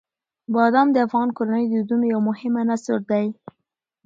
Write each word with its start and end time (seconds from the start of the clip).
بادام 0.53 0.87
د 0.93 0.97
افغان 1.05 1.29
کورنیو 1.37 1.67
د 1.69 1.73
دودونو 1.73 2.05
یو 2.13 2.19
مهم 2.29 2.53
عنصر 2.63 2.99
دی. 3.11 3.27